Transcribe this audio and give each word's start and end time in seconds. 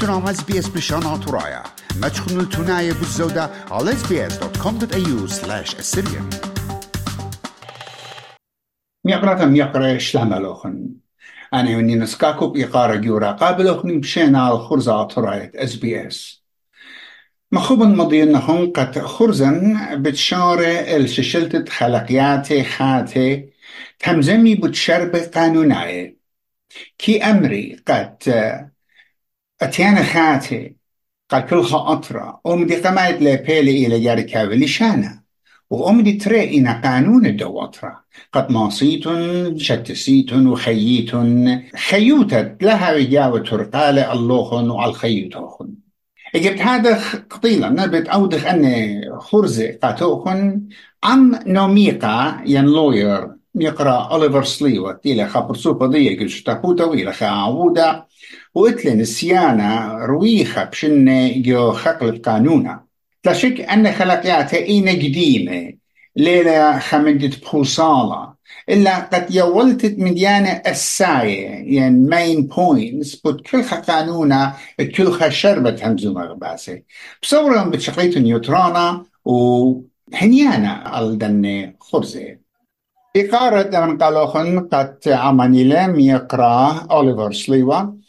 تنام 0.00 0.26
اس 0.28 0.44
بي 0.44 0.58
اس 0.58 0.68
بشان 0.68 1.20
ترايا 1.26 1.62
ما 2.00 2.08
تشخنوا 2.08 2.42
التناية 2.42 2.92
بالزودة 2.92 3.50
على 3.70 3.92
sbs.com.au 3.92 5.28
slash 5.28 5.74
assyrian 5.74 6.36
ميقرة 9.04 9.44
ميقرة 9.44 9.98
شلام 9.98 10.34
لوخن 10.34 10.88
أنا 11.54 11.76
وني 11.76 11.94
نسكاكو 11.94 12.46
بإقارة 12.48 12.96
جورا 12.96 13.32
قابل 13.32 13.68
أخني 13.68 13.98
بشينا 13.98 14.42
على 14.42 14.54
الخرزة 14.54 15.06
تراية 15.06 15.52
اس 15.54 15.74
بي 15.74 16.06
اس 16.06 16.42
مخوبا 17.52 17.86
مضينهم 17.86 18.72
قد 18.72 18.98
خرزن 18.98 19.78
بتشارة 20.02 20.66
الششلتة 20.96 21.64
خلقياتي 21.70 22.64
خاتي 22.64 23.50
تمزمي 23.98 24.54
بتشرب 24.54 25.16
قانوناي 25.16 26.18
كي 26.98 27.22
أمري 27.24 27.76
قد 27.88 28.22
أتيانا 29.62 30.02
خاتي 30.02 30.76
قد 31.30 31.42
كلها 31.42 31.92
أطرا 31.92 32.40
أمدي 32.46 32.76
قمايت 32.76 33.22
لبيلي 33.22 33.86
إلى 33.86 34.00
جاري 34.00 34.22
كاوي 34.22 34.56
لشانا 34.56 35.22
وأمدي 35.70 36.12
تري 36.12 36.58
إن 36.58 36.68
قانون 36.68 37.26
الدواترا 37.26 38.00
قد 38.32 38.52
ماصيتن 38.52 39.58
شتسيتن 39.58 40.46
وخييتن. 40.46 41.62
خيوتت 41.76 42.56
لها 42.62 42.94
وجاوة 42.94 43.38
ترقالة 43.38 44.12
اللوخن 44.12 44.70
وعلى 44.70 44.90
الخيوتوخن 44.90 45.68
جبت 46.34 46.60
هذا 46.60 47.00
قطيلا 47.30 47.68
نبت 47.68 48.08
أودخ 48.08 48.46
أن 48.46 49.00
خرزة 49.18 49.78
قاتوخن. 49.82 50.62
عم 51.04 51.38
نوميقا 51.46 52.42
ين 52.46 52.64
لوير 52.64 53.28
يقرأ 53.54 54.08
أوليفر 54.12 54.44
سليوت 54.44 55.06
إلى 55.06 55.28
خبر 55.28 55.54
سوبا 55.54 55.86
دي 55.86 56.16
قل 56.16 56.28
شتاكوتا 56.28 56.84
وإلى 56.84 57.12
خاعودا 57.12 58.04
وإتلن 58.56 59.00
السيانة 59.00 59.98
رويخة 60.04 60.64
بشن 60.64 61.32
جو 61.42 61.72
خقل 61.72 62.22
قانونا 62.22 62.84
لا 63.24 63.32
أن 63.74 63.92
خلقياتها 63.92 64.56
إينا 64.56 64.90
قديمة 64.90 65.72
ليلة 66.16 66.78
خمدت 66.78 67.42
بخوصالة. 67.42 68.34
إلا 68.68 68.98
قد 68.98 69.34
يولتت 69.34 69.98
مديانة 69.98 70.62
الساية 70.66 71.46
يعني 71.76 71.98
مين 71.98 72.46
بوينتس 72.46 73.14
بوت 73.14 73.40
كلها 73.46 73.80
قانونا 73.80 74.56
كلها 74.96 75.28
شربت 75.28 75.84
همزو 75.84 76.14
مغباسة 76.14 76.82
بصورة 77.22 77.62
بتشقيت 77.62 78.18
نيوترانا 78.18 79.04
وهنيانا 79.24 81.00
الدن 81.00 81.72
خرزة 81.80 82.36
إقارة 83.16 83.86
من 83.86 83.98
قالوخن 83.98 84.60
قد 84.60 84.98
عماني 85.06 85.64
لم 85.64 86.00
يقرأ 86.00 86.86
أوليفر 86.90 87.32
سليوا 87.32 88.05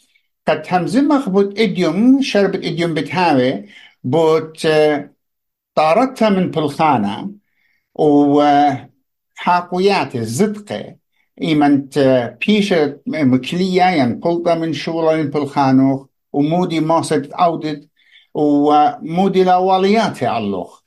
قد 0.48 0.66
همزو 0.68 1.00
مخبوط 1.00 1.60
إديوم 1.60 2.22
شربت 2.22 2.64
إديوم 2.64 2.94
بتهاوي 2.94 3.64
بوت 4.04 4.66
طارتها 5.74 6.30
من 6.30 6.50
بلخانة 6.50 7.30
وحاقويات 7.94 8.54
الزدقة 10.14 10.96
إيمنت 11.42 11.98
بيشة 12.46 13.00
مكلية 13.06 13.82
ينقلطة 13.82 14.54
من 14.54 14.72
شغلة 14.72 15.22
بلخانوخ 15.22 16.06
ومودي 16.32 16.80
ماسد 16.80 17.32
أودت 17.32 17.88
ومودي 18.34 19.42
الأوليات 19.42 20.22
علوخ. 20.24 20.82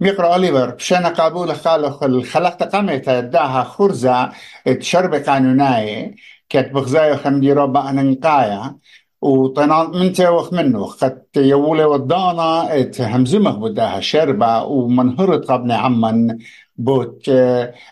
ميقرا 0.00 0.34
أوليفر 0.34 0.70
بشأن 0.70 1.06
قابول 1.06 1.54
خالخ 1.54 2.02
الخلق 2.02 2.62
قمت 2.62 3.08
داها 3.08 3.62
خرزة 3.62 4.32
تشرب 4.80 5.14
قانوناية 5.14 6.14
كت 6.52 6.70
بغزايو 6.72 7.16
خمدي 7.16 7.52
ربا 7.52 7.90
أننقايا 7.90 8.76
وطنا 9.20 9.88
من 9.88 10.12
توخ 10.12 10.52
منه 10.52 10.86
قد 10.86 11.26
يولي 11.36 11.84
ودانا 11.84 12.84
همزمه 13.00 13.50
بداها 13.50 14.00
شربة 14.00 14.62
ومنهرت 14.62 15.50
قبل 15.50 15.72
عمن 15.72 16.38
بوت 16.76 17.28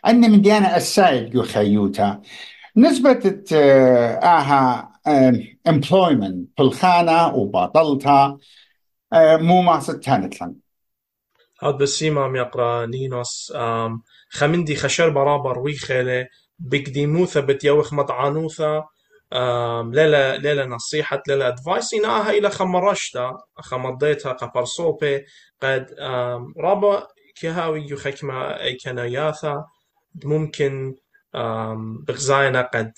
أن 0.07 0.21
من 0.21 0.43
ديانا 0.43 0.77
السايد 0.77 1.31
جو 1.31 1.43
خيوتا. 1.43 2.21
نسبة 2.77 3.43
آها 4.23 4.93
employment 5.69 6.37
بالخانة 6.59 7.35
وباطلتها 7.35 8.39
مو 9.15 9.63
ما 9.63 9.81
ستانت 9.81 10.43
لن 10.43 10.55
هاد 11.63 11.75
بسيمام 11.79 12.37
يقرأ 12.37 12.87
نينوس 12.87 13.53
خمندي 14.31 14.77
خشر 14.77 15.09
برابر 15.09 15.59
ويخيلة 15.59 16.27
بقديموثة 16.61 17.41
بتيوخ 17.41 17.93
مطعانوثة 17.93 18.85
ليلة 19.93 20.37
ليلة 20.37 20.65
نصيحة 20.65 21.23
ليلة 21.29 21.49
ادفايس 21.49 21.95
إنها 21.95 22.31
إلى 22.31 22.51
خمرشتا 22.51 23.39
خمضيتها 23.59 24.33
قبرصوبي 24.33 25.25
قد 25.63 25.87
رابا 26.59 27.07
كهاوي 27.41 27.87
يخكما 27.91 28.63
أي 28.63 28.77
كناياثا 28.85 29.65
ممكن 30.25 30.95
بغزاينا 32.09 32.63
قد 32.75 32.93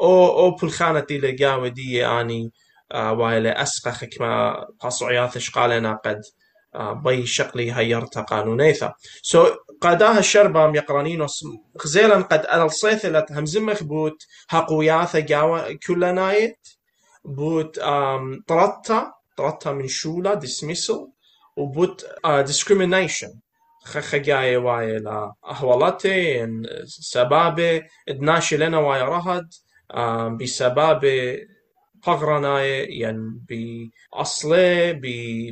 أو 0.00 0.26
أو 0.38 0.50
بالخانة 0.50 1.06
إلى 1.10 1.32
جاوي 1.32 1.70
دي 1.70 1.94
يعني 1.94 2.50
وايلة 2.94 3.50
أسقى 3.50 3.92
خكما 3.92 4.64
قصعياث 4.80 5.38
شقالنا 5.38 5.94
قد 6.04 6.20
بي 6.76 7.26
شقلي 7.26 7.72
هيرتا 7.72 8.20
قانونيثا 8.20 8.92
سو 9.22 9.46
so, 9.46 9.48
قاداها 9.80 10.18
الشربام 10.18 10.74
يقرانينوس 10.74 11.44
خزيلا 11.78 12.16
قد 12.16 12.46
الصيثلة 12.46 13.26
همزمخ 13.30 13.82
بوت 13.82 14.26
هقوياثا 14.48 15.20
جاوا 15.20 15.72
كل 15.72 16.14
نايت 16.14 16.68
بوت 17.24 17.78
طرطة 18.48 19.14
طرطة 19.36 19.72
من 19.72 19.88
شولا 19.88 20.40
dismissal 20.40 21.08
وبوت 21.56 22.06
discrimination. 22.26 23.44
خخ 23.84 24.14
جاي 24.14 24.56
واي 24.56 24.98
لا 24.98 25.32
أهولتي 25.44 26.46
سبابة 26.86 27.82
إدناشي 28.08 28.56
لنا 28.56 28.78
واي 28.78 29.02
رهد 29.02 29.48
بسبابة 30.40 31.38
قغرناي 32.06 32.86
ين 33.00 33.40
بأصله 33.48 34.92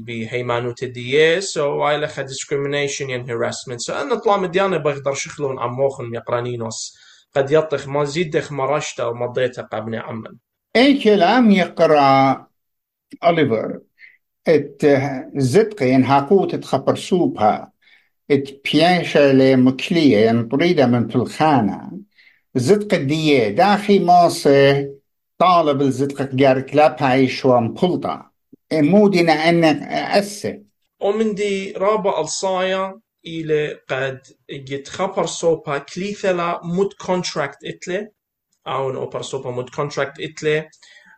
بهيمانوت 0.06 0.82
الدية 0.82 1.40
سو 1.40 1.76
واي 1.76 1.96
لخا 1.96 2.26
discrimination 2.26 3.00
ين 3.00 3.26
harassment. 3.26 3.76
سو 3.76 3.92
أنا 3.92 4.14
طلع 4.14 4.36
مديانة 4.36 4.76
بقدر 4.76 5.14
شخلون 5.14 5.58
عموخن 5.58 6.14
يقرانينوس 6.14 6.98
قد 7.36 7.50
يطخ 7.50 7.88
ما 7.88 8.04
زيدخ 8.04 8.52
مرشتا 8.52 9.04
ومضيتا 9.04 9.62
قبل 9.62 9.94
عمن 9.94 10.30
أي 10.76 11.02
كلام 11.02 11.50
يقرأ 11.50 12.46
أوليفر 13.24 13.80
ات 14.48 14.82
زدق 15.36 15.82
ين 15.82 16.04
هاقوت 16.04 16.54
تخبر 16.54 16.96
سوبها 16.96 17.72
ات 18.30 18.48
بيانشا 18.64 19.32
لمكلية 19.32 20.18
ين 20.28 20.48
طريدة 20.48 20.86
من 20.86 21.14
الخانة 21.14 21.90
زدق 22.54 22.94
الدية 22.94 23.48
داخي 23.48 23.98
ماصه 23.98 24.88
طالب 25.38 25.80
الزدق 25.80 26.22
جار 26.22 26.60
كلاب 26.60 26.96
هاي 27.00 27.28
شو 27.28 27.60
مبلطة 27.60 28.32
مودنا 28.72 29.32
أن 29.32 29.64
أسه 29.84 30.62
ومن 31.00 31.34
دي 31.34 31.72
رابع 31.72 32.20
الصايا 32.20 33.00
إلى 33.26 33.80
قد 33.88 34.20
يتخبر 34.50 35.26
سوبا 35.26 35.78
كليثلا 35.78 36.60
مود 36.64 36.92
كونتراكت 36.92 37.64
إتلي. 37.64 38.08
أو 38.66 38.90
أوبر 38.90 39.22
سوبا 39.22 39.50
مود 39.50 39.68
كونتراكت 39.70 40.20
إتلي. 40.20 40.68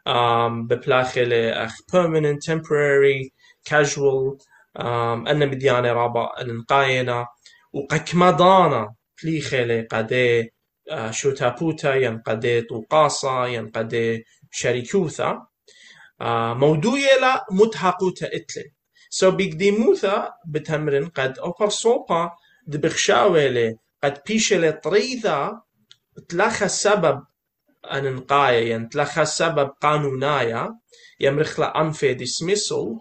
um, 0.08 0.66
ببلاخي 0.68 1.50
أخ 1.50 1.72
permanent 1.92 2.38
temporary 2.52 3.30
casual. 3.70 4.38
um, 4.78 4.84
أنا 5.28 5.46
مديانة 5.46 5.92
رابع 5.92 6.32
نقاينا 6.42 7.26
وقكمدانا 7.72 8.94
كليخي 9.22 9.82
قدي 9.82 10.53
شوتابوتا 11.10 11.94
ينقدي 11.94 12.60
طوقاصا 12.60 13.46
ينقدي 13.46 14.24
شريكوثا 14.50 15.46
موضوعي 16.54 17.20
لا 17.20 17.46
متحقوتا 17.50 18.26
إتلي 18.26 18.64
سو 19.10 19.30
بيقديموثا 19.30 20.32
بتمرن 20.46 21.06
قد 21.08 21.38
أوبر 21.38 21.68
صوبا 21.68 22.30
دبخشاويلي 22.66 23.76
قد 24.04 24.18
بيشلي 24.26 24.72
طريذا 24.72 25.62
تلخى 26.28 26.68
سبب 26.68 27.22
أن 27.92 28.14
نقايا 28.14 28.60
ين 28.60 28.88
تلخى 28.88 29.24
سبب 29.24 29.68
قانونايا. 29.80 30.78
يمرخلا 31.20 31.80
أنفي 31.80 32.14
ديسميسل 32.14 32.98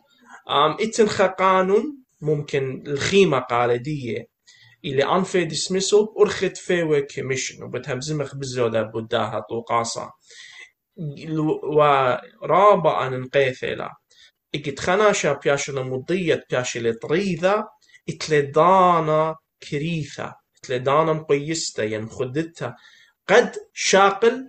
أم 0.50 0.78
إتنخى 0.80 1.34
قانون 1.40 2.04
ممكن 2.22 2.84
الخيمة 2.88 3.40
قالدية 3.40 4.28
إلى 4.86 5.04
أنفي 5.04 5.46
ديسميسل 5.46 6.08
أرخت 6.20 6.58
فيوي 6.58 7.02
كميشن 7.02 7.64
وبتهمزمخ 7.64 8.36
بزودة 8.36 8.82
بداها 8.82 9.40
طوقاصا 9.50 10.10
ورابا 11.64 13.08
أن 13.08 13.20
نقيثلا 13.20 13.90
إكت 14.56 14.80
خناشا 14.80 15.34
بياشنا 15.34 15.82
مضية 15.84 16.44
بياشي 16.50 16.94
طريذا 16.94 17.64
إتلدانا 18.10 19.36
كريثا 19.70 20.34
إتلدانا 20.64 21.14
مقيستا 21.14 21.84
ين 21.84 22.10
خدتها. 22.10 22.76
قد 23.28 23.56
شاقل 23.74 24.48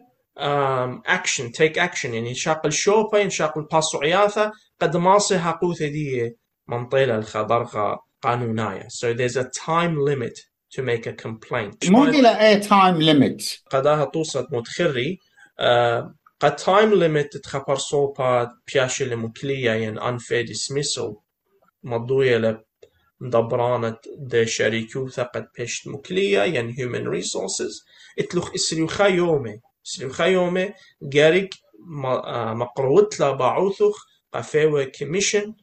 اكشن 1.07 1.53
تيك 1.53 1.79
اكشن 1.79 2.15
يعني 2.15 2.35
شاق 2.35 2.67
الشوبة 2.67 3.19
ينشاق 3.19 3.59
الباسو 3.59 3.99
عياثة 3.99 4.53
قد 4.81 4.97
ماصي 4.97 5.39
حقوثة 5.39 5.87
دي 5.87 6.37
منطيلة 6.69 7.17
الخضرغة 7.19 8.01
قانوناية 8.25 8.89
so 8.89 9.15
there's 9.15 9.37
a 9.37 9.45
time 9.45 9.97
limit 10.09 10.39
to 10.77 10.83
make 10.83 11.07
a 11.07 11.13
complaint. 11.13 11.91
مو 11.91 12.05
إلى 12.05 12.41
أي 12.41 12.57
تايم 12.57 13.03
ليميت 13.03 13.61
قداها 13.71 14.05
توصل 14.05 14.47
متخري 14.53 15.19
آه 15.59 16.15
قد 16.41 16.57
تايم 16.57 16.95
ليميت 16.95 17.37
تخبر 17.37 17.77
صوبا 17.77 18.51
بياشي 18.73 19.05
المكلية 19.05 19.71
ين 19.71 20.01
unfair 20.01 20.47
dismissal 20.47 21.15
مضوية 21.83 22.37
ل 22.37 22.65
مدبرانة 23.21 23.97
دا 24.19 24.45
شريكو 24.45 25.09
ثقت 25.09 25.49
بيشت 25.59 25.89
مكلية 25.89 26.43
ين 26.43 26.73
human 26.73 27.23
resources. 27.23 27.85
اتلوخ 28.19 28.55
اسريوخا 28.55 29.07
يومي. 29.07 29.61
اسريوخا 29.87 30.25
يومي 30.25 30.73
جاريك 31.03 31.55
مقروت 32.55 33.21
لا 33.21 33.31
باعوثوخ 33.31 34.07
قفاوة 34.33 34.85
كميشن 34.85 35.55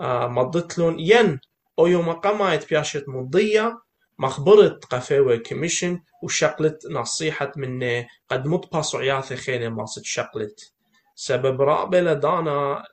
مضتلون 0.00 1.00
ين. 1.00 1.40
أو 1.80 1.86
يوم 1.86 2.12
قمايت 2.12 2.70
بياشت 2.70 3.04
مضية 3.08 3.80
مخبرت 4.18 4.84
قفاوة 4.84 5.36
كميشن 5.36 6.00
وشقلت 6.22 6.86
نصيحة 6.90 7.52
من 7.56 8.04
قد 8.28 8.46
مطبس 8.46 8.94
عياثة 8.94 9.36
خيني 9.36 9.68
ماصد 9.70 10.02
شقلت 10.04 10.72
سبب 11.14 11.60
رابع 11.62 11.98
لدانا 11.98 12.84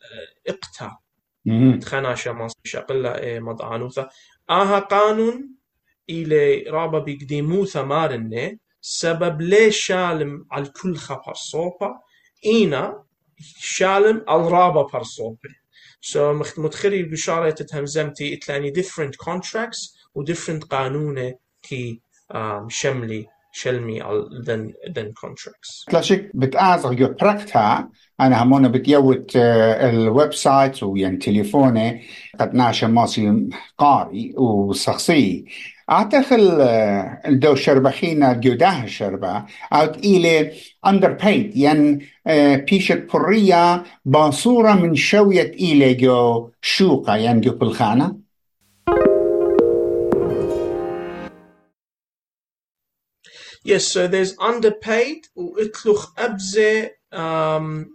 اقتا 0.48 0.98
تخناشا 1.80 2.30
ماصد 2.30 2.58
شقلة 2.64 3.16
إيه 3.18 3.40
مضعنوثة 3.40 4.10
آها 4.50 4.80
قانون 4.80 5.50
إلى 6.10 6.64
رابا 6.70 7.00
بيقدموثة 7.00 7.84
مارنة 7.84 8.58
سبب 8.82 9.42
ليش 9.42 9.86
شالم 9.86 10.46
على 10.52 10.66
كل 10.82 10.96
خبر 10.96 11.34
صوبة 11.34 12.00
إينا 12.46 13.04
شالم 13.60 14.26
الرابا 14.30 14.82
بر 14.82 15.04
صوبة 15.04 15.50
سو 16.02 16.42
متخري 16.58 17.04
بشارة 17.04 17.50
تتهمزمتي 17.50 18.34
إتلاني 18.34 18.74
different 18.74 19.14
contracts 19.30 19.98
و 20.16 20.26
different 20.26 20.68
قانونة 20.70 21.34
كي 21.62 22.02
شملي 22.68 23.28
شلمي 23.52 24.02
than, 24.44 24.74
than 24.94 25.14
contracts. 25.26 25.86
كلاشيك 25.90 26.32
بتآزغ 26.34 26.94
جو 26.94 27.08
براكتها 27.08 27.90
أنا 28.22 28.44
همونا 28.44 28.68
بتيوت 28.68 29.32
الويب 29.36 30.34
سايت 30.34 30.84
وين 30.84 31.20
تليفوني 31.20 32.02
قد 32.40 32.54
ناشا 32.56 32.86
ماسي 32.86 33.50
قاري 33.78 34.34
وشخصي 34.38 35.46
أعتقل 35.90 36.62
الدو 37.26 37.56
شربخينا 37.56 38.32
الجوداه 38.32 38.84
الشربة 38.84 39.46
أو 39.74 39.86
إلي 39.86 40.52
أندر 40.88 41.12
بيت 41.12 41.52
ين 41.56 42.08
بيشت 42.70 43.08
برية 43.14 43.84
باصورة 44.06 44.74
من 44.74 44.96
شوية 44.96 45.52
إلي 45.54 45.94
جو 45.94 46.50
شوقة 46.62 47.16
ين 47.16 47.42
جو 47.42 47.52
بالخانة 47.52 48.28
Yes, 53.64 53.86
so 53.86 54.08
there's 54.08 54.34
underpaid 54.38 55.28
واتلوخ 55.36 56.20
أبزة 56.20 56.90
um, 57.14 57.86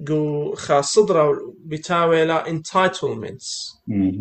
يمرخلا 0.00 0.04
جو 0.04 0.54
خاصدرا 0.54 1.38
بتاويلا 1.64 2.44
entitlements. 2.44 3.76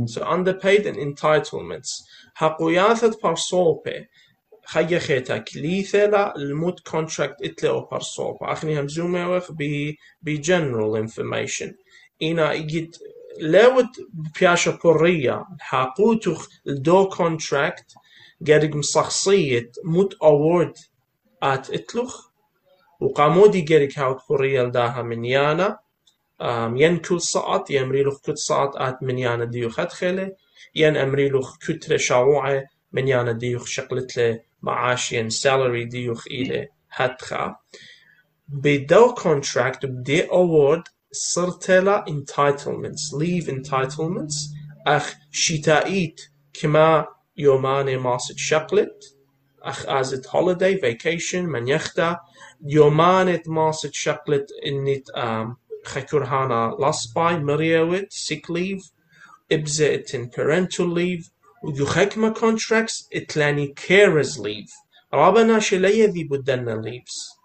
So 0.08 0.22
underpaid 0.24 0.86
and 0.86 0.98
entitlements. 0.98 2.04
حقوياثة 2.34 3.20
برصوبة 3.24 4.06
خيا 4.66 5.00
خيتا 5.00 5.38
كليثلا 5.38 6.36
الموت 6.36 6.90
contract 6.90 7.36
اتلي 7.44 7.70
أو 7.70 7.86
برصوبة 7.92 8.52
اخني 8.52 8.80
همزومي 8.80 9.24
وخ 9.24 9.52
بي 9.52 9.98
بي 10.22 10.42
general 10.44 11.08
information 11.08 11.74
إنا 12.22 12.54
إجيت 12.54 12.98
لوت 13.40 13.86
بياشا 14.40 14.72
بورية 14.84 15.46
حقوتوخ 15.60 16.48
الدو 16.68 17.10
contract 17.10 17.96
قرق 18.48 18.76
مصخصية 18.76 19.72
موت 19.84 20.14
أورد 20.24 20.74
آت 21.44 21.70
إتلوخ 21.70 22.29
وقامودي 23.00 23.62
قرق 23.62 24.00
هاوت 24.00 24.20
بوريال 24.30 24.72
داها 24.72 25.02
من 25.02 25.26
يانا. 25.26 25.80
ين 26.76 26.98
كل 26.98 27.22
ساعت 27.22 27.72
يمريلوخ 27.72 28.22
كل 28.22 28.38
ساعت 28.38 28.76
آت 28.76 29.04
من 29.04 29.20
يانا 29.20 29.46
ديوخ 29.46 29.80
أدخله 29.80 30.32
ين 30.76 30.98
أمريلوخ 30.98 31.58
كتر 31.58 31.98
شاوعة 31.98 32.64
من 32.92 33.08
يانا 33.08 33.32
ديوخ 33.32 33.66
شقلت 33.66 34.18
له 34.18 34.40
معاش 34.62 35.12
ين 35.14 35.30
سالري 35.30 35.86
ديوخ 35.86 36.28
إلي 36.28 36.68
هدخا 36.92 37.56
بدو 38.48 39.14
كونتراكت 39.14 39.86
أورد 40.10 40.84
صرت 41.12 41.72
له 41.72 42.06
entitlements 42.06 43.14
leave 43.22 43.48
entitlements 43.48 44.36
أخ 44.88 45.16
شتائيت 45.32 46.22
كما 46.54 47.08
يوماني 47.38 47.98
ماسد 47.98 48.38
شقلت. 48.38 49.19
أخ 49.70 49.86
أزت 49.90 50.28
holiday 50.28 50.82
vacation 50.82 51.36
من 51.36 51.68
يختا 51.68 52.18
يومانت 52.66 53.50
ماسد 53.50 53.94
شقلت 53.94 54.48
إنت 54.66 55.10
أم 55.10 55.58
خكرهانا 55.86 56.78
لاسباي 56.80 57.38
مريوت 57.38 58.14
sick 58.14 58.52
leave 58.52 58.92
إبزة 59.52 60.30
parental 60.36 60.96
leave 60.96 61.30
ويخكما 61.64 62.34
contracts 62.34 63.08
إتلاني 63.16 63.76
carers 63.80 64.38
leave. 64.38 64.72
رابنا 65.14 65.60
شلية 65.60 66.06
ذي 66.06 66.24
بدنا 66.24 66.82
leaves. 66.82 67.40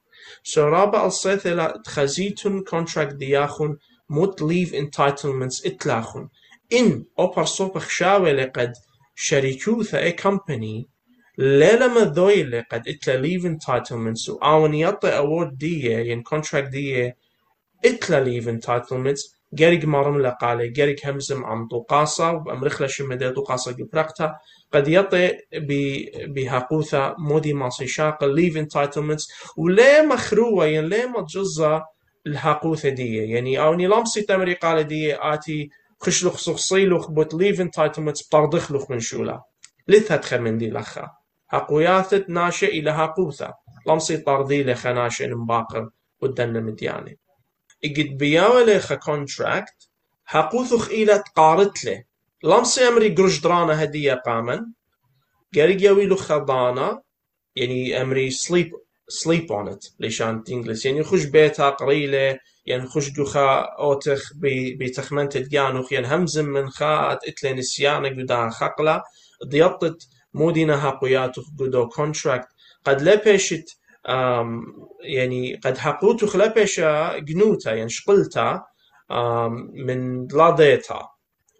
So 0.53 0.59
رابع 0.59 1.07
الصيث 1.07 1.47
إلى 1.47 1.83
تخزيتون 1.85 2.65
contract 2.65 3.15
دياخون 3.15 3.79
موت 4.09 4.43
leave 4.43 4.71
entitlements 4.73 5.67
إتلاخون 5.67 6.29
إن 6.73 7.05
أوبر 7.19 7.45
صوبخ 7.45 7.89
شاوي 7.89 8.33
لقد 8.33 8.73
شريكوثا 9.15 9.99
اي 9.99 10.17
كومباني 11.37 11.59
ليلة 11.59 11.89
ما 11.89 12.01
ذويلة 12.01 12.65
قد 12.71 12.89
اتلا 12.89 13.17
ليف 13.17 13.47
انتايتلمنتس 13.47 14.29
وآون 14.29 14.75
يطي 14.75 15.17
اوورد 15.17 15.59
دية 15.59 15.97
ين 15.97 16.23
كونتراكت 16.23 16.69
دية 16.69 17.17
اتلا 17.85 18.25
ليف 18.25 18.49
انتايتلمنتس 18.49 19.35
جريك 19.53 19.85
مرم 19.85 20.21
لقالي 20.21 20.69
جريك 20.69 21.07
همزم 21.07 21.45
عم 21.45 21.69
طوقاسا 21.69 22.31
وامرخلا 22.31 22.87
شمدي 22.87 23.31
طوقاسا 23.31 23.73
جبرقتا 23.73 24.35
قد 24.73 24.89
يطي 24.89 25.33
بهاقوثا 26.27 27.15
مودي 27.19 27.53
ماسي 27.55 27.87
شاق 27.87 28.25
ليف 28.25 28.57
انتايتلمنتس 28.57 29.29
وليه 29.57 30.03
مخروة 30.03 30.67
ين 30.67 30.85
ليه 30.89 31.07
متجزة 31.07 31.85
الهاقوثة 32.27 32.89
دية. 32.89 33.35
يعني 33.35 33.61
اوني 33.61 33.87
لامسي 33.87 34.23
تمري 34.23 34.55
قال 34.55 34.85
دية 34.85 35.35
آتي 35.35 35.71
خشلوخ 36.01 36.37
سخصيلوخ 36.39 37.11
بوت 37.11 37.35
ليف 37.35 37.61
انتايتلمنتس 37.61 38.29
بطردخلوخ 38.29 38.91
من 38.91 39.01
شولا. 39.01 39.43
لثة 39.89 40.17
تخمن 40.17 40.59
دي 40.59 40.71
لخا. 40.71 41.24
هقوياثت 41.55 42.25
ناشئ 42.29 42.79
إلى 42.79 42.91
هقوثة 42.91 43.55
لمصي 43.87 44.17
طردي 44.17 44.65
لخا 44.65 44.93
ناشئ 44.93 45.29
مباقر 45.35 45.91
ودنا 46.21 46.61
مدياني 46.61 47.19
إجد 47.85 48.19
بياوي 48.19 48.65
لخا 48.65 48.95
كونتراكت 48.95 49.89
هقوثخ 50.27 50.89
إلى 50.89 51.19
تقارت 51.19 51.85
له. 51.85 52.05
لمصي 52.45 52.89
أمري 52.89 53.15
قرش 53.15 53.41
درانا 53.41 53.83
هدية 53.83 54.15
قامن. 54.15 54.61
قريق 55.55 55.83
يوي 55.83 56.07
له 56.07 56.17
خضانا 56.17 57.03
يعني 57.57 58.03
أمري 58.03 58.31
sleep 58.31 58.71
sleep 59.25 59.49
on 59.49 59.73
it 59.75 59.93
ليشان 59.99 60.45
تنجلس 60.45 60.87
يعني 60.87 61.03
خش 61.03 61.25
بيتها 61.25 61.71
قريله 61.71 62.39
يعني 62.67 62.87
خش 62.87 63.09
دوخا 63.09 63.61
اوتخ 63.61 64.33
بتخمنت 64.81 65.37
ديانوخ 65.37 65.93
يعني 65.93 66.07
همزم 66.07 66.45
من 66.45 66.71
خات 66.71 67.29
اتلين 67.29 67.63
سيانة 67.63 68.09
قدا 68.09 68.49
خقلة. 68.51 69.03
ضيطت 69.49 70.09
مودينا 70.35 70.87
هاقوياتوخ 70.87 71.45
قدو 71.59 71.89
كونتراكت 71.89 72.49
قد 72.85 73.03
لبشت 73.03 73.79
يعني 75.01 75.61
قد 75.65 75.79
حقوتوخ 75.79 76.37
لبشا 76.37 77.19
جنوتا 77.19 77.75
يعني 77.75 77.89
شقلتا 77.89 78.63
من 79.75 80.27
لاضيتا 80.27 81.09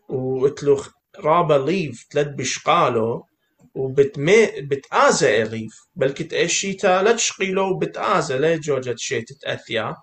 واتلوخ 0.09 0.89
رابا 1.19 1.55
ليف 1.55 2.07
تلد 2.11 2.37
بشقالو 2.37 3.27
وبتمي 3.75 4.47
بتآزى 4.47 5.43
إليف 5.43 5.73
بل 5.97 6.11
كت 6.11 6.33
إيشيتا 6.33 7.03
لا 7.03 7.13
تشقيلو 7.13 7.79
بتآزى 7.79 8.39
لا 8.39 8.57
جوجة 8.57 8.95
شيء 8.99 9.25
تتأثيا 9.25 9.95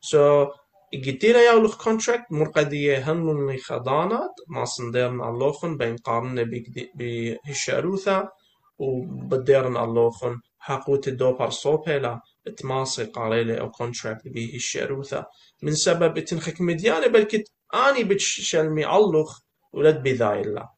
سو 0.00 0.44
so, 0.44 0.48
قتيلا 0.94 1.44
ياولخ 1.44 1.84
كونتراكت 1.84 2.32
مرقدية 2.32 3.12
هنلن 3.12 3.56
خضانات 3.58 4.34
ما 4.48 4.64
صندرن 4.64 5.20
اللوخن 5.20 5.76
بين 5.76 5.96
قارن 5.96 6.50
بهشاروثا 6.94 8.28
وبديرن 8.78 9.76
اللوخن 9.76 10.40
حقوت 10.58 11.08
الدو 11.08 11.32
برصوبيلا 11.32 12.20
اتماسي 12.46 13.04
قاليلي 13.04 13.60
أو 13.60 13.70
كونتراكت 13.70 14.28
بهشاروثا 14.28 15.26
من 15.62 15.74
سبب 15.74 16.14
مديانة 16.60 17.06
بل 17.06 17.22
كت 17.22 17.44
اني 17.74 18.04
بتشلمي 18.04 18.86
اللوخ 18.86 19.40
ولد 19.72 20.02
بذايلا 20.02 20.68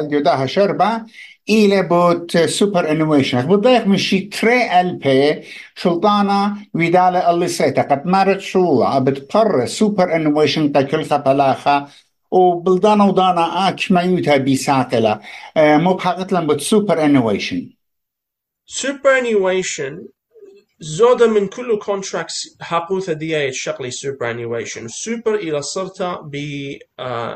الجداها 0.00 0.46
شربة. 0.46 1.04
إلى 1.50 1.82
بوت 1.82 2.38
سوبر 2.38 2.90
انويشن 2.90 3.42
بضيق 3.42 3.86
من 3.86 3.96
شي 3.96 4.20
تري 4.20 4.80
ال 4.80 4.96
بي 4.96 5.42
شلطانة 5.74 6.56
ويدالة 6.74 7.30
اللي 7.30 7.48
سيتا 7.48 7.82
قد 7.82 8.06
مارت 8.06 8.40
شولا 8.40 8.98
بتقر 8.98 9.66
سوبر 9.66 10.16
انويشن 10.16 10.72
تاكل 10.72 11.04
خبلاخة 11.04 11.86
وبلدانا 12.30 13.04
ودانا 13.04 13.68
اكش 13.68 13.92
ما 13.92 14.00
يوتا 14.00 14.36
بيساقلة 14.36 15.20
مو 15.56 15.94
بحقت 15.94 16.32
لهم 16.32 16.46
بوت 16.46 16.60
سوبر 16.60 17.04
انويشن 17.04 17.70
superannuation 18.70 20.13
زودا 20.80 21.26
من 21.26 21.46
كل 21.46 21.78
كونتراكتس 21.78 22.56
حقوثة 22.60 23.12
دي 23.12 23.52
شغلي 23.52 23.90
superannuation. 23.90 24.88
super 24.88 25.28
إلى 25.28 25.62
صرتا 25.62 26.20
ب 26.24 26.36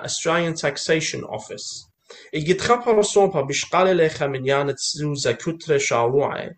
Australian 0.07 0.55
Taxation 0.57 1.23
Office. 1.23 1.89
يجد 2.35 2.61
خبر 2.61 3.03
صوبها 3.03 3.41
بشقال 3.43 3.97
ليخا 3.97 4.27
من 4.27 4.47
يانا 4.47 4.73
تزوزا 4.73 5.33
كترة 5.33 5.79
شاوعي 5.79 6.51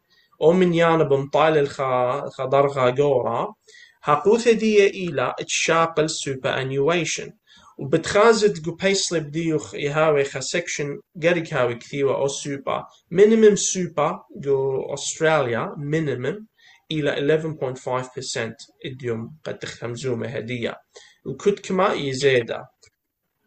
أو 0.42 0.52
من 0.52 0.74
يانا 0.74 1.04
بمطال 1.04 1.58
الخا 1.58 2.28
خضرغا 2.28 2.90
جورا 2.90 3.54
حقوثة 4.00 4.52
دي 4.52 4.86
إلى 4.86 5.34
تشاقل 5.46 6.08
superannuation. 6.08 7.30
وبتخازد 7.78 8.62
جو 8.62 8.74
بيسلب 8.74 9.30
ديوخ 9.30 9.74
يهاوي 9.74 10.24
خا 10.24 10.40
سكشن 10.40 11.00
قرق 11.22 11.52
هاوي 11.52 11.74
كثيوة. 11.74 12.14
أو 12.14 12.28
سوبا 12.28 12.84
minimum 13.14 13.54
سوبا 13.54 14.20
جو 14.36 14.82
أستراليا 14.94 15.74
minimum. 15.78 16.49
إلى 16.92 17.40
11.5% 17.74 18.54
إديوم 18.86 19.36
قد 19.44 19.58
تخمزومة 19.58 20.28
هدية 20.28 20.76
وكد 21.26 21.58
كما 21.58 21.92
يزيدا. 21.92 22.64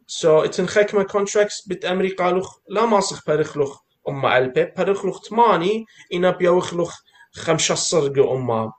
سو 0.08 0.42
so, 0.42 0.46
اتنخكما 0.46 1.04
كونتراكس 1.04 1.68
بت 1.68 1.86
أمريكا 1.86 2.24
لخ 2.24 2.58
لا 2.70 2.86
ماسخ 2.86 3.28
برخلخ 3.28 3.80
أما 4.10 4.38
ألبي. 4.38 4.66
برخلخ 4.78 5.22
تماني 5.22 5.86
إنا 6.14 6.32
بيوخلخ 6.32 7.00
خمشة 7.34 7.76
صرق 7.76 8.30
أما 8.32 8.72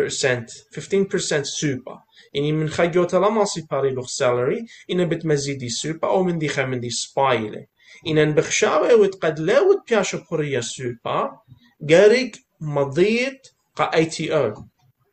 percent 0.00 0.50
15% 0.74 1.42
سوبا. 1.42 2.02
يعني 2.34 2.52
من 2.52 2.68
خيوتا 2.68 3.16
لا 3.16 3.28
ماسي 3.28 3.66
باري 3.70 3.90
لخ 3.90 4.06
سالري 4.08 4.66
إنا 4.90 5.04
بتمزيدي 5.04 5.68
سوبا 5.68 6.08
أو 6.08 6.22
من 6.22 6.38
دي 6.38 6.48
خمن 6.48 6.80
دي 6.80 6.90
سبايلي 6.90 7.66
إنا 8.06 8.24
نبخشاوي 8.24 8.94
وتقد 8.94 9.38
لا 9.38 9.60
وتبياشا 9.60 10.24
بوريا 10.30 10.60
سوبا. 10.60 11.30
قارق 11.90 12.30
مضيت 12.60 13.48
قا 13.76 13.84
اي 13.94 14.04
تي 14.06 14.36
أو 14.36 14.64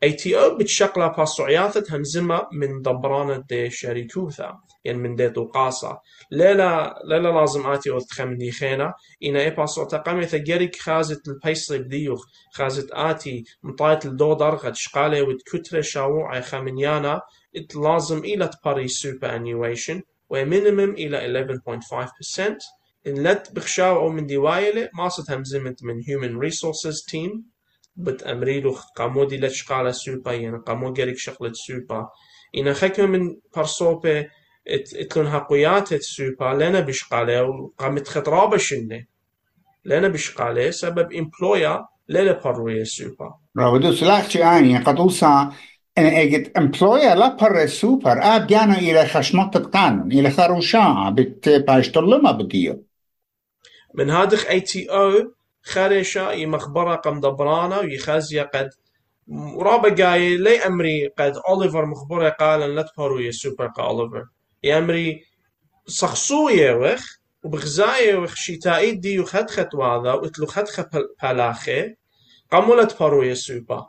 اي 0.03 0.11
تي 0.13 0.39
أو 0.39 0.57
بتشقلا 0.57 1.07
باسوعياثة 1.07 1.95
همزمة 1.95 2.47
من 2.51 2.81
دبرانة 2.81 3.43
دي 3.49 3.69
شريكوثا 3.69 4.59
يعني 4.85 4.97
من 4.97 5.15
دي 5.15 5.29
طوقاسا 5.29 5.99
ليلا 6.31 7.01
ليلا 7.05 7.29
لازم 7.39 7.67
آتي 7.67 7.89
أو 7.91 7.99
تخمني 7.99 8.51
خينا 8.51 8.93
إنا 9.23 9.39
اي 9.39 9.49
باسو 9.49 9.83
تقامي 9.83 10.25
ثقريك 10.25 10.75
خازت 10.75 11.27
البيسلي 11.27 11.77
بديوخ 11.77 12.25
خازت 12.53 12.91
آتي 12.91 13.43
مطايت 13.63 14.05
الدو 14.05 14.33
درغت 14.33 14.75
شقالي 14.75 15.21
ود 15.21 15.37
كترة 15.45 15.81
شاوعي 15.81 16.41
خامنيانا 16.41 17.21
لازم 17.75 18.17
إلى 18.19 18.47
تباري 18.47 18.87
سوبر 18.87 19.35
أنيويشن 19.35 20.01
ومينيمم 20.29 20.93
إلى 20.93 21.45
11.5% 21.55 22.39
إن 23.07 23.27
لت 23.27 23.51
بخشاو 23.51 23.99
أو 23.99 24.09
من 24.09 24.25
ديوايلة 24.25 24.89
ماصت 24.93 25.31
همزمت 25.31 25.83
من 25.83 26.03
human 26.03 26.49
resources 26.49 27.05
team. 27.11 27.58
بت 27.99 28.23
أمريلو 28.23 28.75
قامودي 28.95 29.37
لتشقالة 29.37 29.91
سوبا 29.91 30.33
يعني 30.33 30.57
قامو 30.57 30.93
جريك 30.93 31.17
شغلة 31.17 31.53
سوبا. 31.53 32.09
إن 32.57 32.73
خكمة 32.73 33.05
من 33.05 33.37
برصوبة 33.55 34.27
اتلون 34.67 35.27
هقويات 35.27 35.93
سوبا 35.93 36.45
لنا 36.45 36.79
بشقالة 36.79 37.43
وقامت 37.43 38.07
خطرابة 38.07 38.57
شنة 38.57 39.05
لنا 39.85 40.07
بشقالة 40.07 40.71
سبب 40.71 41.13
إمبلويا 41.13 41.85
لنا 42.09 42.41
بروية 42.45 42.83
سوبا. 42.83 43.33
راودو 43.57 43.91
سلاخشي 43.93 44.43
آني 44.43 44.77
قدوسا 44.77 45.53
أنا 45.97 46.21
أجد 46.21 46.51
إمبلويا 46.57 47.15
لا 47.15 47.35
بر 47.35 47.65
سوبر 47.65 48.19
آب 48.23 48.47
جانا 48.47 48.77
إلى 48.77 49.05
خشمت 49.05 49.55
القانون 49.55 50.11
إلى 50.11 50.31
خروشا 50.31 51.09
بت 51.09 51.49
بايشتلما 51.49 52.31
بديو 52.31 52.85
من 53.93 54.09
هادخ 54.09 54.49
آي 54.49 54.61
تي 54.61 54.91
أو 54.91 55.11
خرشة 55.69 56.31
يمخبرة 56.31 56.95
قم 56.95 57.19
دبرانا 57.19 57.79
ويخازيا 57.79 58.43
قد 58.43 58.69
ورابا 59.27 60.03
قاي 60.05 60.37
لي 60.37 60.65
أمري 60.65 61.07
قد 61.07 61.33
أوليفر 61.49 61.85
مخبرة 61.85 62.29
قال 62.29 62.75
لا 62.75 62.81
تبارو 62.81 63.19
يا 63.19 63.31
سوبر 63.31 63.67
قا 63.67 63.83
أوليفر 63.83 64.25
يا 64.63 64.77
أمري 64.77 65.23
صخصوية 65.87 66.71
وخ 66.73 67.19
وبغزاية 67.43 68.15
وخ 68.15 68.35
شتائد 68.35 69.01
دي 69.01 69.19
وخد 69.19 69.49
خد 69.49 69.75
واذا 69.75 70.13
وتلو 70.13 70.45
خد 70.45 70.67
خد 70.67 70.89
بلاخي 71.23 71.95
لا 72.53 72.83
تبارو 72.83 73.23
يا 73.23 73.33
سوبر 73.33 73.85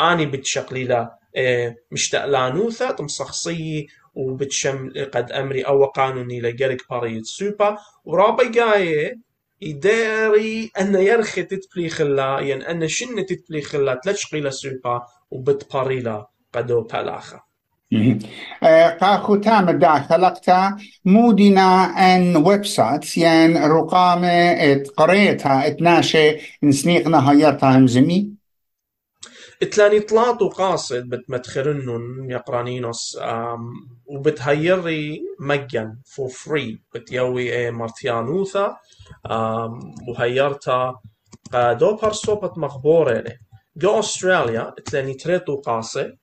أني 0.00 0.26
بتشقليلا 0.26 1.18
إيه 1.36 1.76
مشتقلانوثا 1.90 2.90
تمصخصي 2.90 3.86
وبتشم 4.14 4.90
قد 5.14 5.32
أمري 5.32 5.62
أو 5.62 5.84
قانوني 5.84 6.40
لجرك 6.40 6.82
باريت 6.90 7.24
سوبر 7.24 7.76
ورابا 8.04 8.60
قايه 8.60 9.31
يداري 9.62 10.70
أن 10.80 10.94
يرخي 10.94 11.42
تتبلي 11.42 11.88
خلا 11.88 12.40
ين 12.40 12.62
أن 12.62 12.88
شنة 12.88 13.22
تتبلي 13.22 13.62
خلا 13.62 14.00
تلشقي 14.04 14.40
لسوبا 14.40 15.02
وبتباريلا 15.30 16.26
قدو 16.52 16.80
بلاخا 16.82 17.40
قاخو 19.00 19.36
تام 19.36 19.70
دا 19.70 19.98
خلقتا 19.98 20.76
مودنا 21.04 21.84
أن 21.84 22.36
ويب 22.36 22.64
سايت 22.66 23.16
ين 23.16 23.56
رقامة 23.56 24.82
قريتها 24.96 25.66
إتناشي 25.66 26.36
نسنيقنا 26.62 27.30
هيرتها 27.30 27.76
همزمي. 27.78 28.30
إتلاني 29.62 30.00
طلعت 30.00 30.42
وقاصد 30.42 31.08
بتمتخرنن 31.08 32.30
يقرانينوس 32.30 33.18
وبتهيري 34.06 35.22
مجان 35.40 35.96
فور 36.04 36.28
فري 36.28 36.78
بتيوي 36.94 37.70
مرتيانوثا 37.70 38.76
وهيرتا 40.08 41.00
قادو 41.52 41.96
برصوبة 41.96 42.52
مخبورة 42.56 43.24
جو 43.76 43.98
أستراليا 43.98 44.74
اتلاني 44.78 45.14
تريتو 45.14 45.56
قاصي 45.56 46.16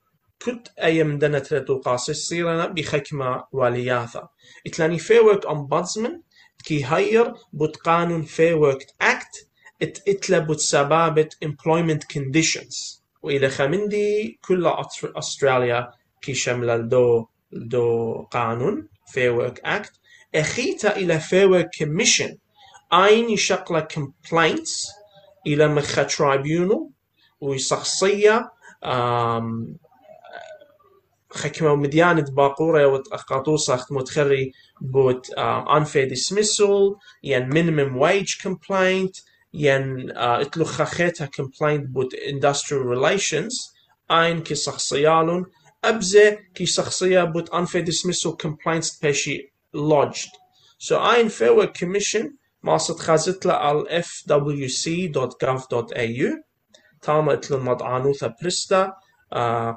كنت 0.45 0.67
أيام 0.79 1.17
دنا 1.17 1.39
تريتو 1.39 1.77
قاصي 1.81 2.13
سيرنا 2.13 2.67
بخكمة 2.67 3.43
والياثا 3.51 4.29
اتلاني 4.67 4.99
فيورك 4.99 5.47
أمبادزمن 5.47 6.21
كي 6.63 6.85
هير 6.85 7.33
بوت 7.53 7.75
قانون 7.77 8.21
فيورك 8.21 8.87
أكت 9.01 9.47
ات 9.81 9.99
اتلا 10.07 10.39
بوت 10.39 10.59
سبابت 10.59 11.37
employment 11.45 12.17
conditions 12.17 12.99
وإلى 13.23 13.49
خمندي 13.49 14.39
كل 14.47 14.73
أستراليا 15.03 15.91
كي 16.21 16.33
شمل 16.33 16.69
الدو 16.69 17.25
دو 17.51 18.13
قانون 18.21 18.87
فيورك 19.13 19.61
أكت 19.65 19.91
أخيتا 20.35 20.95
إلى 20.95 21.19
فيورك 21.19 21.69
كميشن 21.79 22.37
أين 22.92 23.36
شقلة 23.36 23.88
complaints 23.92 24.92
إلى 25.46 25.68
مخا 25.68 26.08
tribunal 26.08 26.78
وشخصية 27.40 28.50
خكمة 31.30 31.74
مديانة 31.74 32.24
باقورة 32.30 32.86
وتقاطوسة 32.86 33.74
اختمو 33.74 34.00
تخري 34.00 34.52
بوت 34.80 35.26
unfair 35.66 36.08
dismissal 36.10 36.98
ين 37.22 37.50
minimum 37.50 37.98
wage 37.98 38.38
complaint 38.48 39.22
ين 39.54 40.10
اتلو 40.16 40.64
خخيتها 40.64 41.26
complaint 41.40 41.80
بوت 41.86 42.14
industrial 42.14 42.84
relations 42.96 43.74
أين 44.10 44.42
كي 44.42 44.54
شخصيالون 44.54 45.46
أبزة 45.84 46.38
كي 46.54 46.66
شخصية 46.66 47.24
بوت 47.24 47.50
unfair 47.50 47.84
dismissal 47.84 48.32
complaints 48.46 48.98
بشي 49.02 49.52
lodged 49.76 50.30
so 50.78 50.92
أين 50.92 51.28
fair 51.28 51.66
commission 51.66 52.37
ماست 52.63 52.99
خازتلا 52.99 53.53
على 53.53 54.03
fwc.gov.au 54.03 56.27
تاما 57.01 57.33
اتلو 57.33 57.59
مضعانوثا 57.59 58.33
برستا 58.41 58.93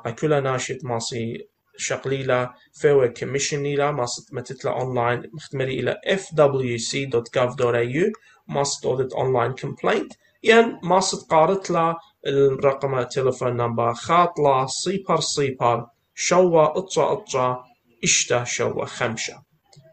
قكولا 0.04 0.40
ناشط 0.40 0.84
ماسي 0.84 1.48
شقليلا 1.76 2.54
فيوي 2.72 3.08
كميشنيلا 3.08 3.90
ماست 3.90 4.34
متتلا 4.34 4.80
اونلاين 4.80 5.22
مختمري 5.32 5.80
إلى 5.80 6.00
fwc.gov.au 6.06 8.12
ماست 8.48 8.86
اودت 8.86 9.12
اونلاين 9.12 9.52
كومبلينت 9.52 10.12
ين 10.42 10.78
ماست 10.82 11.30
قارتلا 11.30 11.96
الرقم 12.26 13.02
تليفون 13.02 13.56
نمبر 13.56 13.94
خاطلا 13.94 14.66
صيبر 14.66 15.20
صيبر 15.20 15.86
شوا 16.14 16.78
اطشا 16.78 17.12
اطشا 17.12 17.64
اشتا 18.04 18.44
شوا 18.44 18.84
خمشة 18.84 19.42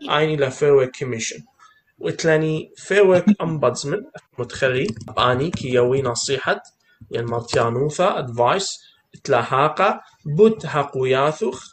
عيني 0.10 0.38
لفيوي 0.38 0.88
كميشن 0.88 1.40
وتلاني 2.00 2.72
فيوك 2.76 3.24
أمبادزمن 3.42 4.02
متخلي 4.40 4.88
باني 5.18 5.52
كي 5.52 5.70
يوي 5.70 6.02
نصيحة 6.02 6.62
ين 7.12 7.26
مرتيانوثا 7.26 8.20
أدفايس 8.20 8.80
تلاحاقة 9.24 10.02
بوت 10.26 10.66
هاقو 10.66 11.06
ياثوخ 11.06 11.64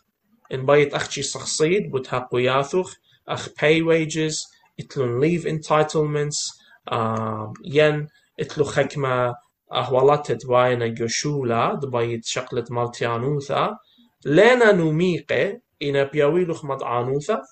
ان 0.53 0.67
بايت 0.67 0.95
أخشي 0.95 1.23
شخصيد 1.23 1.91
بوت 1.91 2.15
هاقو 2.15 2.39
ياثوخ 2.39 2.95
أخ 3.29 3.49
pay 3.49 3.83
wages 3.83 4.35
إتلون 4.81 5.21
leave 5.23 5.43
entitlements 5.43 6.61
ين 7.65 8.07
إتلو 8.41 8.65
خكمة 8.65 9.35
أهوالات 9.73 10.33
تدواينا 10.33 10.87
جوشولا 10.87 11.75
دبايت 11.83 12.25
شقلت 12.25 12.73
مالتيانوثا 12.73 13.77
لنا 14.25 14.73
نوميقة 14.73 15.61
إنا 15.83 16.05
بيويلوخ 16.05 16.65
مدعانوثا 16.65 17.43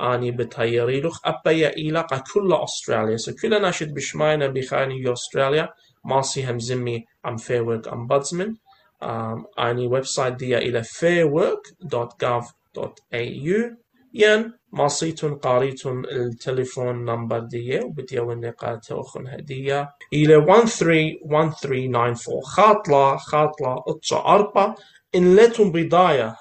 اني 0.00 0.30
بطياري 0.30 1.00
لوخ 1.00 1.18
ابيا 1.24 1.76
ايلاقا 1.76 2.22
كل 2.34 2.52
استراليا 2.52 3.16
سو 3.16 3.34
كل 3.34 3.62
ناشد 3.62 3.94
بشماينا 3.94 4.46
بخاني 4.46 4.94
يو 4.94 5.12
استراليا 5.12 5.68
ماسي 6.04 6.50
هم 6.50 6.58
زمي 6.58 7.04
ام 7.26 7.36
فير 7.36 7.62
ورك 7.62 7.88
امبودسمان 7.88 8.56
um, 9.04 9.44
اني 9.58 9.86
ويب 9.86 10.04
سايت 10.04 10.34
ديا 10.34 10.58
إلى 10.58 10.84
fairwork.gov.au 10.84 13.80
ين 14.14 14.52
ماسيتون 14.72 15.34
قاريتون 15.34 16.04
التليفون 16.04 17.04
نمبر 17.04 17.38
ديا 17.38 17.84
وبديا 17.84 18.20
والنقاط 18.20 18.92
اخن 18.92 19.26
هدية 19.26 19.90
إلى 20.12 20.36
131394 20.36 22.42
خاطلة 22.42 23.16
خاطلة 23.16 23.84
4 24.12 24.74
إن 25.14 25.38
إنلتون 25.38 25.72
بضايا 25.72 26.36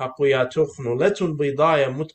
تخنو 0.52 0.96
لتون 0.96 1.38
بضايا 1.38 2.08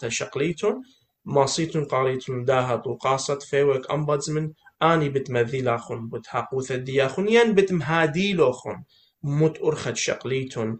تشقليتون 0.00 0.82
ما 1.24 1.40
ماسيتون 1.40 1.84
قاريتون 1.84 2.44
داها 2.44 2.76
تقاصة 2.76 3.38
فيوك 3.38 3.90
أمبادزمن 3.90 4.52
آني 4.82 5.08
بتمذيل 5.08 5.44
بتمذيلاخن 5.44 6.08
بتحقوث 6.08 6.70
الدي 6.70 6.80
الدياخن 6.80 7.28
ين 7.28 7.54
بتمهاديل 7.54 7.54
بتمهاديلوخن 7.54 8.82
مت 9.22 9.60
أرخد 9.60 9.96
شقليتون 9.96 10.78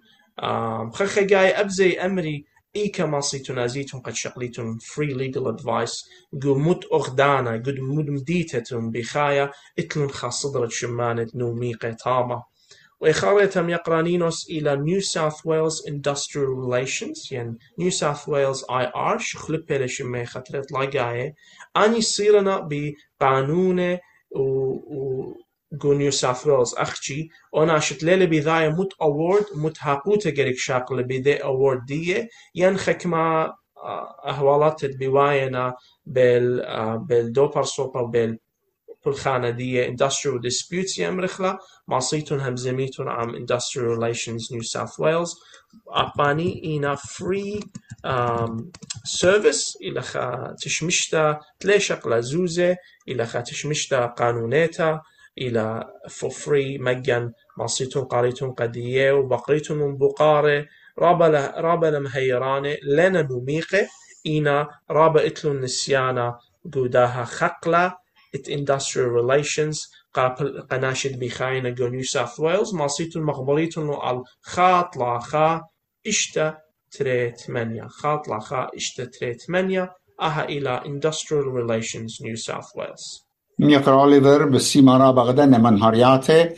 خخي 0.92 1.24
جاي 1.24 1.60
أبزي 1.60 2.00
أمري 2.00 2.44
إي 2.76 2.88
كما 2.88 3.06
ماسيتون 3.10 3.58
أزيتون 3.58 4.00
قد 4.00 4.14
شقليتون 4.14 4.78
free 4.80 5.14
legal 5.14 5.56
advice 5.56 6.08
جو 6.34 6.58
مت 6.58 6.84
أخدانا 6.92 7.52
قد 7.52 7.76
مدمديتتون 7.80 8.90
بخايا 8.90 9.50
إتلون 9.78 10.10
خاصدرت 10.10 10.70
شمانت 10.70 11.36
نومي 11.36 11.74
طابة 11.74 12.51
تامة 13.02 13.08
وإخارتهم 13.08 13.70
يقرانينوس 13.70 14.50
إلى 14.50 14.76
New 14.76 15.00
South 15.04 15.38
Wales 15.44 15.86
Industrial 15.88 16.54
Relations 16.64 17.32
يعني 17.32 17.58
New 17.80 17.90
South 17.90 18.26
Wales 18.28 18.64
IR 18.70 19.18
شخلبة 19.18 19.78
لشمي 19.78 20.26
خطرت 20.26 20.72
لاقاية 20.72 21.34
أني 21.76 22.00
صيرنا 22.00 22.68
بقانون 22.70 23.98
و, 24.36 25.32
جو 25.72 25.92
نيو 25.92 26.10
ساوث 26.10 26.46
ويلز 26.46 26.74
أخشي 26.74 27.28
أنا 27.56 27.78
شت 27.78 28.02
ليلة 28.02 28.24
بذاية 28.24 28.68
مت 28.68 28.92
أورد 29.02 29.44
مت 29.56 29.76
هاقوتا 29.80 30.30
جريك 30.30 30.56
شاقل 30.58 31.04
بذي 31.04 31.36
أورد 31.36 31.84
دي 31.86 32.28
ين 32.54 32.76
خكما 32.76 33.52
أهوالات 34.26 34.84
بواينا 34.84 35.74
بال 36.06 36.64
بالدوبر 37.08 37.62
سوبر 37.62 38.02
بال 38.04 38.38
بالخانة 39.04 39.50
دي 39.50 39.96
industrial 39.96 40.40
disputes 40.40 40.98
يمرخلا. 40.98 41.58
ماسيتون 41.88 42.40
هم 42.40 42.56
زميتون 42.56 43.08
عم 43.08 43.46
industrial 43.46 43.98
relations 43.98 44.42
New 44.52 44.62
South 44.62 44.98
Wales. 44.98 45.30
أباني 45.88 46.64
إينا 46.64 46.96
free 46.96 47.60
um, 48.06 48.64
service. 49.22 49.76
إلى 49.82 50.02
خا 50.02 50.54
تشمشتا 50.62 51.40
تليشق 51.60 52.08
لزوزة 52.08 52.76
إلى 53.08 53.26
خا 53.26 53.40
تشمشتا 53.40 54.06
قانونيتا. 54.06 55.00
إلى 55.38 55.84
for 56.08 56.30
free 56.30 56.80
مجان 56.80 57.32
ماسيتون 57.58 58.04
قاريتون 58.04 58.52
قدية 58.52 59.12
وبقريتون 59.12 59.78
من 59.78 59.98
بقارة. 59.98 60.66
رابا 60.98 61.54
رابا 61.60 61.98
مهيرانة. 61.98 62.76
لنا 62.82 63.22
نميقة 63.22 63.88
إينا 64.26 64.68
رابا 64.90 65.26
إتلو 65.26 65.52
نسيانا 65.52 66.38
قوداها 66.74 67.24
خقلة 67.24 68.01
ات 68.34 68.50
industrial 68.50 69.10
relations 69.20 69.78
قناشد 70.70 71.18
بخاينة 71.18 71.70
جو 71.70 71.88
نيو 71.88 72.02
ساوث 72.02 72.40
ويلز 72.40 72.74
ماسيتون 72.74 73.22
مقبليتون 73.22 73.94
على 73.94 74.22
خاط 74.40 74.96
لا 74.96 75.18
خا 75.18 75.60
اشتا 76.06 76.58
تري 76.90 77.32
ثمانية 77.32 77.86
خاط 77.86 78.28
لا 78.28 78.38
خا 78.38 78.68
اشتا 78.76 79.04
تري 79.04 79.34
ثمانية 79.34 79.92
أها 80.20 80.44
إلى 80.44 80.80
industrial 80.84 81.46
relations 81.58 82.22
نيو 82.22 82.36
ساوث 82.36 82.76
ويلز 82.76 83.26
ميقرا 83.58 84.02
اوليفر 84.02 84.44
بالسيمارا 84.44 85.10
بغدان 85.10 85.62
من 85.62 85.82
هرياته 85.82 86.50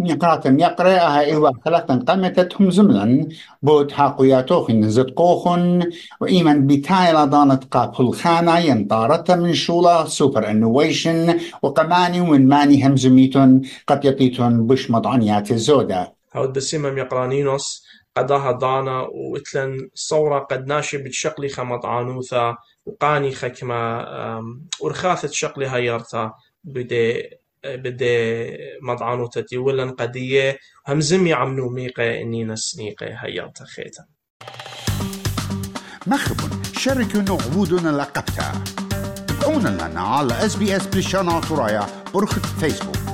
نقراتن. 0.00 0.60
يقرأ 0.60 0.90
أها 0.90 1.20
إيوا 1.20 1.50
خلقتن 1.64 1.98
قمتتهم 1.98 2.70
زملا. 2.70 3.28
بود 3.62 3.92
حاقياتوخن 3.92 4.88
زدقوخن 4.88 5.90
وإيمن 6.20 6.66
بتايلا 6.66 7.24
دانت 7.24 7.64
قابل 7.64 8.12
خانة 8.12 8.58
ينطارت 8.58 9.30
من 9.30 9.54
شولا. 9.54 10.04
سوبر 10.04 10.50
انويشن 10.50 11.38
وقماني 11.62 12.20
ومن 12.20 12.48
ماني 12.48 12.86
همزميتون 12.86 13.62
قد 13.86 14.04
يطيتون 14.04 14.66
بش 14.66 14.90
مضعنيات 14.90 15.50
الزودة 15.50 16.12
هود 16.36 16.52
بسيمم 16.52 16.98
يقرانينوس. 16.98 17.88
قداها 18.16 18.52
دانا. 18.52 19.06
وإتلن 19.10 19.88
صورة 19.94 20.38
قد 20.38 20.66
ناشي 20.66 20.98
بتشقلي 20.98 21.48
خمط 21.48 21.86
عنوثا 21.86 22.56
وقاني 22.86 23.30
خكما 23.30 24.06
ورخاثة 24.80 25.28
شقلي 25.28 25.66
هايرتا 25.66 26.32
بدي 26.64 27.22
بدي 27.64 28.56
مضعانو 28.82 29.26
تتي 29.26 29.58
ولا 29.58 29.90
قدية 29.90 30.58
همزم 30.88 31.26
يعملو 31.26 31.70
ميقة 31.70 32.20
إني 32.20 32.44
نسنيقة. 32.44 33.06
هيارتا 33.06 33.64
خيتا. 33.64 34.04
مخبن 36.06 36.62
شاركوا 36.78 37.20
عبودنا 37.20 37.90
لقبتا. 37.90 38.64
تابعونا 39.28 39.68
لنا 39.68 40.00
على 40.00 40.46
اس 40.46 40.56
بي 40.56 40.76
اس 40.76 40.86
بريشانا 40.86 41.40
ترايا 41.40 41.86
برخة 42.14 42.40
فيسبوك. 42.40 43.07